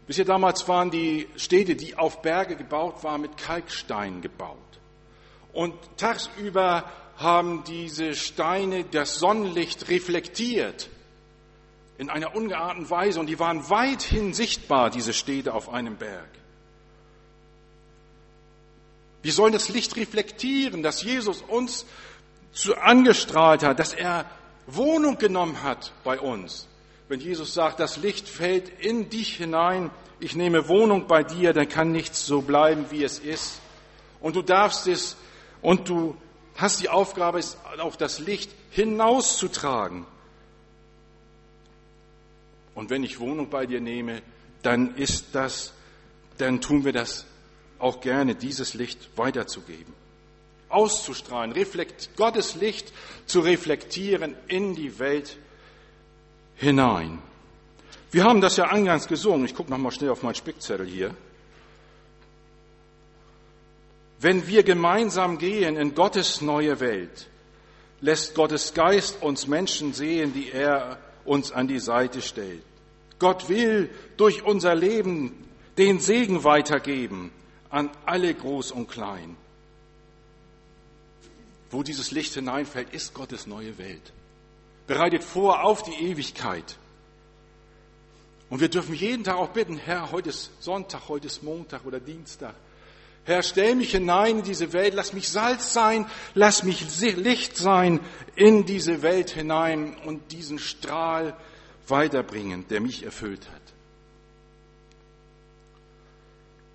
Bisher 0.06 0.24
damals 0.24 0.66
waren 0.68 0.90
die 0.90 1.28
Städte, 1.36 1.76
die 1.76 1.96
auf 1.96 2.22
Berge 2.22 2.56
gebaut 2.56 3.04
waren, 3.04 3.20
mit 3.20 3.36
Kalkstein 3.36 4.20
gebaut. 4.20 4.58
Und 5.52 5.74
tagsüber 5.96 6.90
haben 7.16 7.62
diese 7.64 8.14
Steine 8.14 8.84
das 8.84 9.16
Sonnenlicht 9.16 9.88
reflektiert 9.88 10.88
in 11.98 12.10
einer 12.10 12.34
ungeahnten 12.34 12.90
Weise 12.90 13.20
und 13.20 13.26
die 13.26 13.38
waren 13.38 13.68
weithin 13.70 14.34
sichtbar, 14.34 14.90
diese 14.90 15.12
Städte 15.12 15.54
auf 15.54 15.68
einem 15.68 15.96
Berg. 15.96 16.28
Wir 19.22 19.32
sollen 19.32 19.52
das 19.52 19.68
Licht 19.68 19.94
reflektieren, 19.96 20.82
dass 20.82 21.02
Jesus 21.02 21.42
uns 21.42 21.86
zu 22.52 22.76
angestrahlt 22.76 23.62
hat, 23.62 23.78
dass 23.78 23.94
er 23.94 24.26
Wohnung 24.66 25.16
genommen 25.18 25.62
hat 25.62 25.92
bei 26.02 26.18
uns. 26.18 26.66
Wenn 27.08 27.20
Jesus 27.20 27.54
sagt, 27.54 27.80
das 27.80 27.96
Licht 27.96 28.28
fällt 28.28 28.68
in 28.80 29.10
dich 29.10 29.36
hinein, 29.36 29.90
ich 30.20 30.36
nehme 30.36 30.68
Wohnung 30.68 31.06
bei 31.06 31.24
dir, 31.24 31.52
dann 31.52 31.68
kann 31.68 31.90
nichts 31.92 32.24
so 32.26 32.42
bleiben, 32.42 32.86
wie 32.90 33.02
es 33.02 33.18
ist. 33.18 33.60
Und 34.20 34.36
du 34.36 34.42
darfst 34.42 34.86
es 34.86 35.16
und 35.60 35.88
du 35.88 36.16
hast 36.54 36.80
die 36.80 36.88
Aufgabe, 36.88 37.38
es 37.38 37.56
auf 37.78 37.96
das 37.96 38.18
Licht 38.20 38.50
hinauszutragen. 38.70 40.06
Und 42.74 42.90
wenn 42.90 43.02
ich 43.02 43.18
Wohnung 43.18 43.50
bei 43.50 43.66
dir 43.66 43.80
nehme, 43.80 44.22
dann 44.62 44.94
ist 44.96 45.34
das, 45.34 45.74
dann 46.38 46.60
tun 46.60 46.84
wir 46.84 46.92
das 46.92 47.26
auch 47.78 48.00
gerne, 48.00 48.34
dieses 48.34 48.74
Licht 48.74 49.10
weiterzugeben, 49.16 49.92
auszustrahlen, 50.68 51.52
reflekt, 51.52 52.10
Gottes 52.16 52.54
Licht 52.54 52.92
zu 53.26 53.40
reflektieren 53.40 54.36
in 54.46 54.74
die 54.74 54.98
Welt 54.98 55.36
hinein. 56.62 57.18
Wir 58.10 58.24
haben 58.24 58.40
das 58.40 58.56
ja 58.56 58.68
eingangs 58.68 59.08
gesungen. 59.08 59.44
Ich 59.44 59.54
gucke 59.54 59.70
noch 59.70 59.78
mal 59.78 59.90
schnell 59.90 60.10
auf 60.10 60.22
meinen 60.22 60.34
Spickzettel 60.34 60.86
hier. 60.86 61.14
Wenn 64.20 64.46
wir 64.46 64.62
gemeinsam 64.62 65.38
gehen 65.38 65.76
in 65.76 65.94
Gottes 65.94 66.40
neue 66.40 66.78
Welt, 66.78 67.28
lässt 68.00 68.34
Gottes 68.34 68.74
Geist 68.74 69.20
uns 69.22 69.48
Menschen 69.48 69.92
sehen, 69.92 70.32
die 70.32 70.52
er 70.52 70.98
uns 71.24 71.50
an 71.50 71.66
die 71.66 71.80
Seite 71.80 72.22
stellt. 72.22 72.62
Gott 73.18 73.48
will 73.48 73.90
durch 74.16 74.44
unser 74.44 74.74
Leben 74.74 75.48
den 75.78 75.98
Segen 75.98 76.44
weitergeben 76.44 77.32
an 77.70 77.90
alle 78.04 78.32
groß 78.34 78.72
und 78.72 78.88
klein. 78.88 79.36
Wo 81.70 81.82
dieses 81.82 82.10
Licht 82.10 82.34
hineinfällt, 82.34 82.92
ist 82.92 83.14
Gottes 83.14 83.46
neue 83.46 83.78
Welt. 83.78 84.12
Bereitet 84.86 85.22
vor 85.24 85.64
auf 85.64 85.82
die 85.82 85.94
Ewigkeit. 85.94 86.76
Und 88.50 88.60
wir 88.60 88.68
dürfen 88.68 88.94
jeden 88.94 89.24
Tag 89.24 89.36
auch 89.36 89.48
bitten, 89.48 89.78
Herr, 89.78 90.12
heute 90.12 90.28
ist 90.28 90.50
Sonntag, 90.60 91.08
heute 91.08 91.26
ist 91.26 91.42
Montag 91.42 91.86
oder 91.86 92.00
Dienstag. 92.00 92.54
Herr, 93.24 93.42
stell 93.42 93.76
mich 93.76 93.92
hinein 93.92 94.38
in 94.38 94.44
diese 94.44 94.72
Welt, 94.72 94.94
lass 94.94 95.12
mich 95.12 95.28
Salz 95.28 95.72
sein, 95.72 96.06
lass 96.34 96.64
mich 96.64 96.84
Licht 97.00 97.56
sein 97.56 98.00
in 98.34 98.66
diese 98.66 99.02
Welt 99.02 99.30
hinein 99.30 99.96
und 100.04 100.32
diesen 100.32 100.58
Strahl 100.58 101.36
weiterbringen, 101.86 102.66
der 102.68 102.80
mich 102.80 103.04
erfüllt 103.04 103.48
hat. 103.48 103.62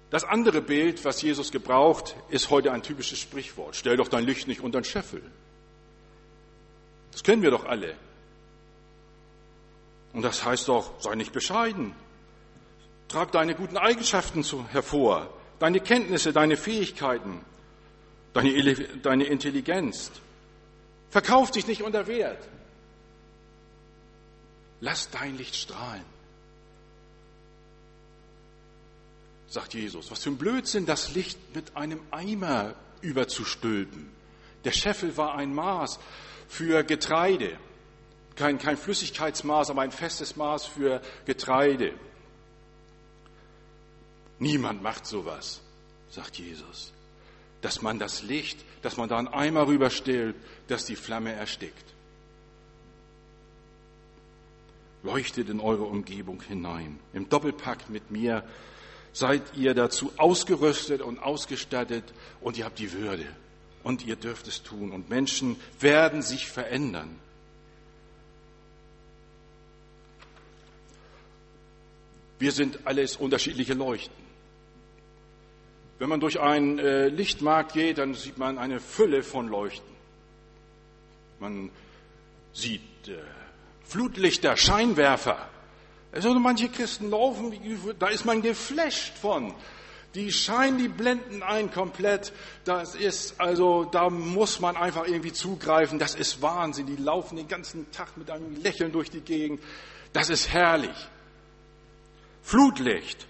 Das 0.10 0.24
andere 0.24 0.62
Bild, 0.62 1.04
was 1.04 1.22
Jesus 1.22 1.52
gebraucht, 1.52 2.16
ist 2.30 2.50
heute 2.50 2.72
ein 2.72 2.82
typisches 2.82 3.20
Sprichwort. 3.20 3.76
Stell 3.76 3.98
doch 3.98 4.08
dein 4.08 4.26
Licht 4.26 4.48
nicht 4.48 4.62
unter 4.62 4.80
den 4.80 4.86
Scheffel. 4.86 5.22
Das 7.18 7.24
kennen 7.24 7.42
wir 7.42 7.50
doch 7.50 7.66
alle. 7.66 7.96
Und 10.14 10.22
das 10.22 10.46
heißt 10.46 10.68
doch, 10.68 11.02
sei 11.02 11.16
nicht 11.16 11.34
bescheiden. 11.34 11.96
Trag 13.08 13.32
deine 13.32 13.56
guten 13.56 13.76
Eigenschaften 13.76 14.44
hervor 14.70 15.34
deine 15.58 15.80
Kenntnisse, 15.80 16.32
deine 16.32 16.58
Fähigkeiten, 16.58 17.42
deine, 18.34 18.76
deine 19.02 19.24
Intelligenz. 19.24 20.12
Verkauf 21.10 21.50
dich 21.50 21.66
nicht 21.66 21.82
unter 21.82 22.06
Wert. 22.06 22.48
Lass 24.80 25.10
dein 25.10 25.38
Licht 25.38 25.56
strahlen. 25.56 26.06
Sagt 29.48 29.74
Jesus. 29.74 30.12
Was 30.12 30.22
für 30.22 30.30
ein 30.30 30.38
Blödsinn, 30.38 30.86
das 30.86 31.16
Licht 31.16 31.40
mit 31.56 31.76
einem 31.76 32.00
Eimer 32.12 32.76
überzustülpen. 33.02 34.12
Der 34.66 34.72
Scheffel 34.72 35.18
war 35.18 35.34
ein 35.34 35.56
Maß 35.56 35.98
für 36.48 36.84
Getreide. 36.84 37.58
Kein, 38.36 38.60
kein 38.60 38.78
Flüssigkeitsmaß, 38.78 39.72
aber 39.72 39.82
ein 39.82 39.92
festes 39.92 40.36
Maß 40.36 40.66
für 40.66 41.02
Getreide. 41.26 41.94
Niemand 44.40 44.84
macht 44.84 45.08
sowas, 45.08 45.62
sagt 46.10 46.38
Jesus. 46.38 46.94
Dass 47.62 47.82
man 47.82 47.98
das 47.98 48.22
Licht, 48.22 48.64
dass 48.84 48.98
man 48.98 49.10
da 49.10 49.18
einen 49.18 49.28
Eimer 49.28 49.68
rüberstellt, 49.68 50.36
dass 50.68 50.86
die 50.86 50.96
Flamme 50.96 51.34
erstickt. 51.34 51.84
Leuchtet 55.02 55.50
in 55.50 55.60
eure 55.60 55.86
Umgebung 55.86 56.42
hinein. 56.44 57.00
Im 57.14 57.30
Doppelpack 57.30 57.90
mit 57.90 58.12
mir 58.12 58.44
seid 59.14 59.42
ihr 59.56 59.74
dazu 59.74 60.12
ausgerüstet 60.18 61.02
und 61.02 61.18
ausgestattet 61.18 62.04
und 62.42 62.58
ihr 62.58 62.66
habt 62.66 62.78
die 62.78 62.92
Würde 62.92 63.26
Und 63.88 64.06
ihr 64.06 64.18
dürft 64.18 64.50
es 64.50 64.64
tun. 64.64 64.92
Und 64.92 65.10
Menschen 65.10 65.56
werden 65.80 66.22
sich 66.22 66.48
verändern. 66.48 67.18
Wir 72.38 72.52
sind 72.52 72.80
alles 72.84 73.16
unterschiedliche 73.16 73.76
Leuchten. 73.76 74.14
Wenn 76.00 76.10
man 76.10 76.20
durch 76.20 76.38
einen 76.38 76.80
äh, 76.80 77.08
Lichtmarkt 77.08 77.72
geht, 77.72 78.00
dann 78.00 78.14
sieht 78.14 78.38
man 78.38 78.58
eine 78.58 78.82
Fülle 78.82 79.24
von 79.24 79.48
Leuchten. 79.48 79.96
Man 81.40 81.72
sieht 82.52 82.82
äh, 83.08 83.14
Flutlichter, 83.86 84.58
Scheinwerfer. 84.58 85.48
Also 86.12 86.38
manche 86.38 86.68
Christen 86.68 87.10
laufen, 87.10 87.54
da 88.00 88.08
ist 88.10 88.26
man 88.26 88.42
geflasht 88.42 89.18
von. 89.18 89.56
Die 90.16 90.32
scheinen, 90.32 90.78
die 90.78 90.88
blenden 90.88 91.44
ein 91.44 91.72
komplett. 91.72 92.34
Das 92.64 92.96
ist, 92.96 93.40
also, 93.40 93.86
da 93.86 94.10
muss 94.10 94.60
man 94.60 94.76
einfach 94.76 95.06
irgendwie 95.06 95.34
zugreifen. 95.34 96.00
Das 96.00 96.16
ist 96.16 96.42
Wahnsinn. 96.42 96.88
Die 96.88 96.96
laufen 96.96 97.36
den 97.36 97.48
ganzen 97.48 97.92
Tag 97.92 98.18
mit 98.18 98.32
einem 98.32 98.62
Lächeln 98.62 98.92
durch 98.92 99.12
die 99.12 99.22
Gegend. 99.22 99.62
Das 100.14 100.30
ist 100.30 100.50
herrlich. 100.50 100.96
Flutlicht. 102.42 103.28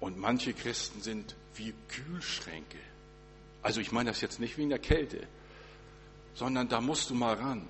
Und 0.00 0.18
manche 0.18 0.52
Christen 0.52 1.00
sind 1.00 1.34
wie 1.54 1.74
Kühlschränke. 1.88 2.78
Also 3.62 3.80
ich 3.80 3.92
meine 3.92 4.10
das 4.10 4.20
jetzt 4.20 4.40
nicht 4.40 4.58
wegen 4.58 4.68
der 4.68 4.78
Kälte, 4.78 5.26
sondern 6.34 6.68
da 6.68 6.82
musst 6.82 7.08
du 7.08 7.14
mal 7.14 7.34
ran. 7.34 7.66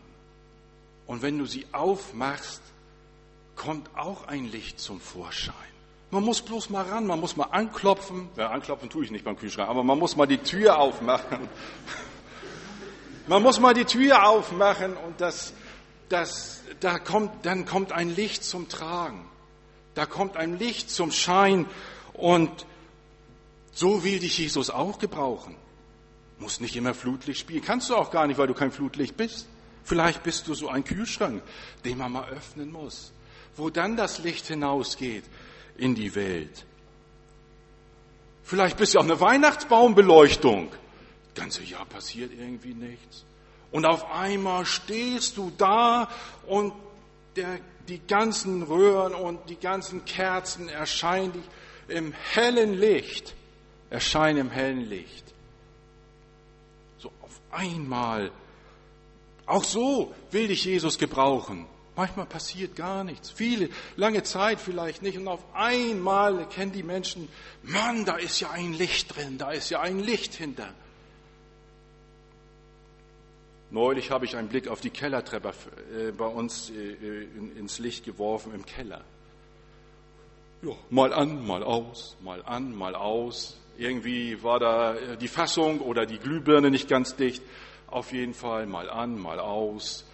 Und 1.07 1.23
wenn 1.23 1.39
du 1.39 1.47
sie 1.47 1.67
aufmachst, 1.71 2.63
kommt 3.55 3.95
auch 3.97 4.27
ein 4.27 4.47
Licht 4.47 4.81
zum 4.81 5.01
Vorschein. 5.01 5.55
Man 6.15 6.23
muss 6.23 6.43
bloß 6.43 6.71
mal 6.71 6.85
ran, 6.85 7.09
man 7.09 7.19
muss 7.19 7.35
mal 7.35 7.47
anklopfen. 7.47 8.29
Ja, 8.37 8.51
anklopfen 8.51 8.89
tue 8.89 9.05
ich 9.05 9.11
nicht 9.11 9.25
beim 9.25 9.37
Kühlschrank, 9.37 9.69
aber 9.69 9.83
man 9.83 9.99
muss 9.99 10.15
mal 10.15 10.27
die 10.27 10.39
Tür 10.39 10.79
aufmachen. 10.79 11.49
Man 13.27 13.43
muss 13.43 13.59
mal 13.59 13.73
die 13.73 13.87
Tür 13.87 14.29
aufmachen 14.29 14.99
und 14.99 15.19
das, 15.19 15.55
das, 16.11 16.61
da 16.81 16.99
kommt, 16.99 17.47
dann 17.47 17.65
kommt 17.65 17.91
ein 17.91 18.15
Licht 18.15 18.45
zum 18.45 18.69
Tragen. 18.69 19.27
Da 19.95 20.05
kommt 20.05 20.37
ein 20.37 20.59
Licht 20.59 20.91
zum 20.91 21.11
Schein 21.11 21.65
und 22.13 22.67
so 23.73 24.05
will 24.05 24.19
dich 24.19 24.37
Jesus 24.37 24.69
auch 24.69 24.99
gebrauchen. 24.99 25.57
Muss 26.39 26.61
nicht 26.61 26.77
immer 26.77 26.93
Flutlicht 26.93 27.41
spielen. 27.41 27.65
Kannst 27.65 27.89
du 27.89 27.97
auch 27.97 28.11
gar 28.11 28.27
nicht, 28.27 28.37
weil 28.37 28.47
du 28.47 28.55
kein 28.55 28.73
Flutlicht 28.73 29.17
bist. 29.17 29.49
Vielleicht 29.85 30.23
bist 30.23 30.47
du 30.47 30.55
so 30.55 30.69
ein 30.69 30.85
Kühlschrank, 30.85 31.43
den 31.87 31.97
man 31.97 32.13
mal 32.13 32.29
öffnen 32.29 32.71
muss, 32.71 33.13
wo 33.57 33.71
dann 33.71 33.97
das 33.97 34.19
Licht 34.19 34.47
hinausgeht 34.47 35.25
in 35.77 35.95
die 35.95 36.15
Welt. 36.15 36.65
Vielleicht 38.43 38.77
bist 38.77 38.95
du 38.95 38.99
auch 38.99 39.05
eine 39.05 39.21
Weihnachtsbaumbeleuchtung. 39.21 40.71
Das 41.35 41.43
ganze 41.43 41.65
Jahr 41.65 41.87
passiert 41.87 42.33
irgendwie 42.33 42.75
nichts. 42.75 43.25
Und 43.73 43.87
auf 43.87 44.11
einmal 44.13 44.67
stehst 44.67 45.37
du 45.37 45.51
da 45.57 46.09
und 46.47 46.73
der 47.37 47.59
die 47.89 48.01
ganzen 48.07 48.63
Röhren 48.63 49.15
und 49.15 49.51
die 49.51 49.57
ganzen 49.57 50.05
Kerzen 50.05 50.69
erscheinen 50.69 51.43
im 51.89 52.13
hellen 52.13 52.75
Licht, 52.75 53.35
erscheinen 53.91 54.39
im 54.39 54.51
hellen 54.51 54.89
Licht. 54.89 55.25
So 56.99 57.11
auf 57.21 57.41
einmal. 57.51 58.31
Auch 59.47 59.65
so 59.65 60.15
will 60.31 60.49
dich 60.49 60.65
Jesus 60.65 60.99
gebrauchen. 60.99 61.67
Manchmal 61.97 62.27
passiert 62.27 62.75
gar 62.75 63.05
nichts. 63.05 63.31
Viele, 63.31 63.69
lange 63.97 64.25
Zeit 64.25 64.61
vielleicht 64.61 65.03
nicht. 65.03 65.17
Und 65.17 65.29
auf 65.29 65.45
einmal 65.55 66.41
erkennen 66.41 66.73
die 66.73 66.83
Menschen, 66.83 67.29
Mann, 67.63 68.05
da 68.05 68.17
ist 68.17 68.41
ja 68.41 68.51
ein 68.51 68.73
Licht 68.73 69.15
drin, 69.15 69.39
da 69.39 69.53
ist 69.53 69.71
ja 69.71 69.81
ein 69.81 70.01
Licht 70.01 70.35
hinter. 70.35 70.73
Neulich 73.71 74.11
habe 74.11 74.25
ich 74.25 74.37
einen 74.37 74.49
Blick 74.49 74.69
auf 74.69 74.81
die 74.81 74.91
Kellertreppe 74.91 75.53
äh, 75.97 76.13
bei 76.13 76.27
uns 76.27 76.71
äh, 76.71 77.25
ins 77.59 77.79
Licht 77.79 78.05
geworfen 78.05 78.55
im 78.55 78.65
Keller. 78.65 79.03
Ja, 80.63 80.73
mal 80.91 81.13
an, 81.13 81.47
mal 81.47 81.63
aus, 81.63 82.17
mal 82.23 82.43
an, 82.45 82.75
mal 82.75 82.95
aus. 82.95 83.59
Irgendwie 83.77 84.43
war 84.43 84.61
da 84.61 84.95
äh, 84.95 85.17
die 85.17 85.29
Fassung 85.29 85.81
oder 85.81 86.07
die 86.07 86.19
Glühbirne 86.19 86.71
nicht 86.71 86.89
ganz 86.89 87.17
dicht. 87.17 87.43
Auf 87.87 88.13
jeden 88.13 88.35
Fall 88.35 88.67
mal 88.67 88.89
an, 88.89 89.19
mal 89.19 89.41
aus. 89.41 90.05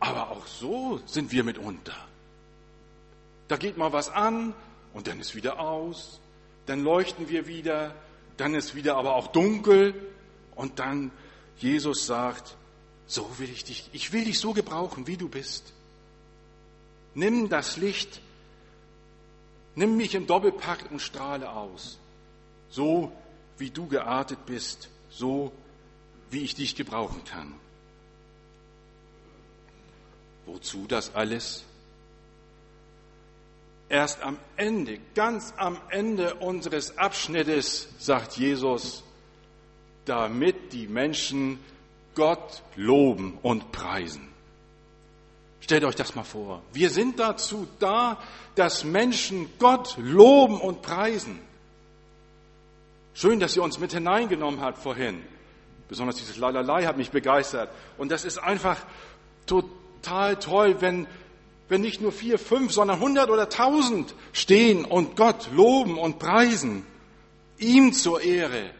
Aber 0.00 0.30
auch 0.30 0.46
so 0.46 1.00
sind 1.06 1.32
wir 1.32 1.44
mitunter. 1.44 1.96
Da 3.48 3.56
geht 3.56 3.76
mal 3.76 3.92
was 3.92 4.10
an 4.10 4.54
und 4.92 5.06
dann 5.06 5.20
ist 5.20 5.34
wieder 5.34 5.58
aus. 5.58 6.20
Dann 6.66 6.82
leuchten 6.82 7.28
wir 7.28 7.46
wieder. 7.46 7.94
Dann 8.36 8.54
ist 8.54 8.74
wieder 8.74 8.96
aber 8.96 9.16
auch 9.16 9.28
dunkel 9.28 9.94
und 10.54 10.78
dann 10.78 11.10
Jesus 11.56 12.06
sagt, 12.06 12.56
so 13.06 13.38
will 13.38 13.50
ich 13.50 13.64
dich, 13.64 13.88
ich 13.92 14.12
will 14.12 14.24
dich 14.24 14.38
so 14.38 14.52
gebrauchen, 14.52 15.06
wie 15.06 15.16
du 15.16 15.28
bist. 15.28 15.72
Nimm 17.14 17.48
das 17.48 17.76
Licht, 17.78 18.20
nimm 19.74 19.96
mich 19.96 20.14
im 20.14 20.26
Doppelpack 20.26 20.90
und 20.90 21.00
strahle 21.00 21.50
aus. 21.50 21.98
So 22.70 23.10
wie 23.56 23.70
du 23.70 23.88
geartet 23.88 24.46
bist, 24.46 24.88
so 25.10 25.52
wie 26.30 26.42
ich 26.44 26.54
dich 26.54 26.76
gebrauchen 26.76 27.24
kann. 27.24 27.54
Wozu 30.48 30.86
das 30.88 31.14
alles? 31.14 31.62
Erst 33.90 34.22
am 34.22 34.38
Ende, 34.56 34.98
ganz 35.14 35.52
am 35.58 35.78
Ende 35.90 36.34
unseres 36.36 36.96
Abschnittes 36.96 37.88
sagt 37.98 38.38
Jesus, 38.38 39.02
damit 40.06 40.72
die 40.72 40.86
Menschen 40.86 41.58
Gott 42.14 42.62
loben 42.76 43.38
und 43.42 43.72
preisen. 43.72 44.26
Stellt 45.60 45.84
euch 45.84 45.96
das 45.96 46.14
mal 46.14 46.24
vor. 46.24 46.62
Wir 46.72 46.88
sind 46.88 47.18
dazu 47.18 47.68
da, 47.78 48.18
dass 48.54 48.84
Menschen 48.84 49.50
Gott 49.58 49.96
loben 49.98 50.58
und 50.58 50.80
preisen. 50.80 51.40
Schön, 53.12 53.38
dass 53.38 53.54
ihr 53.54 53.62
uns 53.62 53.78
mit 53.78 53.92
hineingenommen 53.92 54.62
habt 54.62 54.78
vorhin. 54.78 55.22
Besonders 55.88 56.16
dieses 56.16 56.38
Lalalei 56.38 56.86
hat 56.86 56.96
mich 56.96 57.10
begeistert. 57.10 57.70
Und 57.98 58.10
das 58.10 58.24
ist 58.24 58.38
einfach 58.38 58.78
total 59.44 59.76
toll, 60.02 60.80
wenn, 60.80 61.06
wenn 61.68 61.80
nicht 61.80 62.00
nur 62.00 62.12
vier, 62.12 62.38
fünf, 62.38 62.72
sondern 62.72 63.00
hundert 63.00 63.30
oder 63.30 63.48
tausend 63.48 64.14
stehen 64.32 64.84
und 64.84 65.16
Gott 65.16 65.50
loben 65.52 65.98
und 65.98 66.18
preisen. 66.18 66.86
Ihm 67.58 67.92
zur 67.92 68.20
Ehre. 68.20 68.70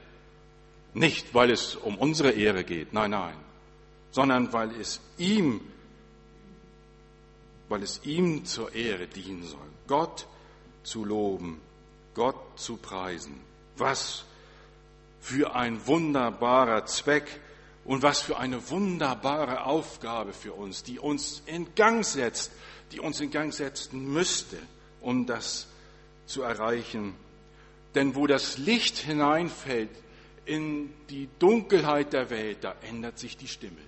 Nicht, 0.94 1.34
weil 1.34 1.50
es 1.50 1.76
um 1.76 1.96
unsere 1.96 2.30
Ehre 2.30 2.64
geht, 2.64 2.92
nein, 2.92 3.10
nein, 3.10 3.36
sondern 4.10 4.52
weil 4.52 4.70
es 4.80 5.00
ihm, 5.18 5.60
weil 7.68 7.82
es 7.82 8.00
ihm 8.04 8.44
zur 8.44 8.74
Ehre 8.74 9.06
dienen 9.06 9.42
soll. 9.44 9.60
Gott 9.86 10.26
zu 10.82 11.04
loben, 11.04 11.60
Gott 12.14 12.36
zu 12.56 12.76
preisen. 12.76 13.40
Was 13.76 14.24
für 15.20 15.54
ein 15.54 15.86
wunderbarer 15.86 16.86
Zweck 16.86 17.40
und 17.88 18.02
was 18.02 18.20
für 18.20 18.36
eine 18.36 18.68
wunderbare 18.68 19.64
Aufgabe 19.64 20.34
für 20.34 20.52
uns, 20.52 20.82
die 20.82 20.98
uns 20.98 21.42
in 21.46 21.74
Gang 21.74 22.04
setzt, 22.04 22.52
die 22.92 23.00
uns 23.00 23.18
in 23.18 23.30
Gang 23.30 23.50
setzen 23.50 24.12
müsste, 24.12 24.58
um 25.00 25.24
das 25.24 25.68
zu 26.26 26.42
erreichen. 26.42 27.14
Denn 27.94 28.14
wo 28.14 28.26
das 28.26 28.58
Licht 28.58 28.98
hineinfällt, 28.98 29.88
in 30.44 30.92
die 31.08 31.30
Dunkelheit 31.38 32.12
der 32.12 32.28
Welt, 32.28 32.58
da 32.60 32.74
ändert 32.82 33.18
sich 33.18 33.38
die 33.38 33.48
Stimme. 33.48 33.80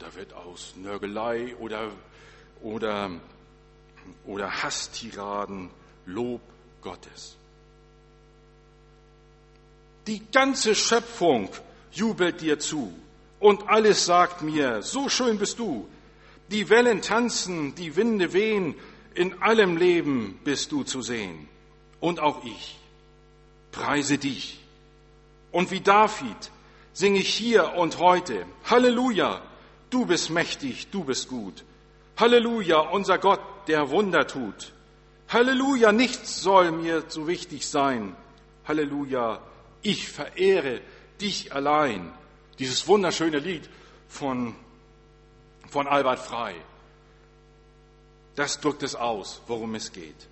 Da 0.00 0.12
wird 0.16 0.32
aus 0.32 0.74
Nörgelei 0.74 1.54
oder, 1.60 1.92
oder, 2.62 3.12
oder 4.26 4.62
Hasstiraden 4.64 5.70
Lob 6.04 6.40
Gottes. 6.82 7.36
Die 10.06 10.22
ganze 10.32 10.74
Schöpfung 10.74 11.48
jubelt 11.92 12.40
dir 12.40 12.58
zu 12.58 12.92
und 13.40 13.68
alles 13.68 14.04
sagt 14.04 14.42
mir, 14.42 14.82
so 14.82 15.08
schön 15.08 15.38
bist 15.38 15.58
du. 15.58 15.88
Die 16.50 16.68
Wellen 16.68 17.00
tanzen, 17.00 17.74
die 17.74 17.96
Winde 17.96 18.32
wehen, 18.32 18.74
in 19.14 19.42
allem 19.42 19.76
Leben 19.76 20.40
bist 20.44 20.72
du 20.72 20.82
zu 20.82 21.02
sehen. 21.02 21.48
Und 22.00 22.20
auch 22.20 22.44
ich 22.44 22.78
preise 23.72 24.18
dich. 24.18 24.60
Und 25.52 25.70
wie 25.70 25.80
David 25.80 26.50
singe 26.92 27.18
ich 27.18 27.32
hier 27.32 27.74
und 27.74 27.98
heute, 27.98 28.46
Halleluja, 28.64 29.40
du 29.90 30.06
bist 30.06 30.30
mächtig, 30.30 30.88
du 30.90 31.04
bist 31.04 31.28
gut. 31.28 31.64
Halleluja, 32.16 32.78
unser 32.78 33.18
Gott, 33.18 33.40
der 33.66 33.90
Wunder 33.90 34.26
tut. 34.26 34.72
Halleluja, 35.28 35.92
nichts 35.92 36.40
soll 36.40 36.70
mir 36.70 37.04
so 37.08 37.26
wichtig 37.26 37.66
sein. 37.66 38.14
Halleluja, 38.66 39.40
ich 39.84 40.08
verehre 40.08 40.80
dich 41.20 41.52
allein. 41.52 42.12
Dieses 42.58 42.88
wunderschöne 42.88 43.38
Lied 43.38 43.68
von, 44.08 44.56
von 45.68 45.86
Albert 45.86 46.18
Frei. 46.18 46.54
Das 48.34 48.60
drückt 48.60 48.82
es 48.82 48.96
aus, 48.96 49.42
worum 49.46 49.76
es 49.76 49.92
geht. 49.92 50.28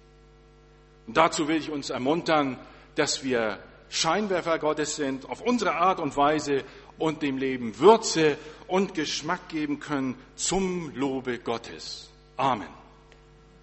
Und 1.06 1.16
dazu 1.16 1.46
will 1.46 1.56
ich 1.56 1.70
uns 1.70 1.90
ermuntern, 1.90 2.58
dass 2.96 3.22
wir 3.22 3.58
Scheinwerfer 3.88 4.58
Gottes 4.58 4.96
sind, 4.96 5.28
auf 5.28 5.40
unsere 5.42 5.74
Art 5.74 6.00
und 6.00 6.16
Weise 6.16 6.64
und 6.98 7.22
dem 7.22 7.36
Leben 7.36 7.78
Würze 7.78 8.38
und 8.66 8.94
Geschmack 8.94 9.48
geben 9.48 9.80
können 9.80 10.16
zum 10.34 10.94
Lobe 10.94 11.38
Gottes. 11.38 12.10
Amen. 12.36 12.81